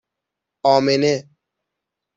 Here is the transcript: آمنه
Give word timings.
آمنه 0.71 1.13